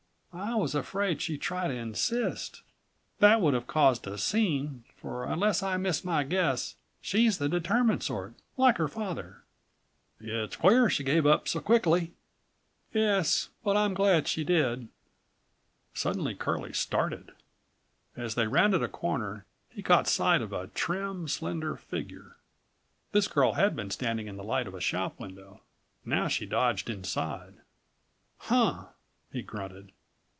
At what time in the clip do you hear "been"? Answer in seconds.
23.75-23.89